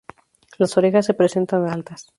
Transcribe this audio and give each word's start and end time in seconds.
Las 0.57 0.75
orejas 0.79 1.05
se 1.05 1.13
presentan 1.13 1.69
altas. 1.69 2.09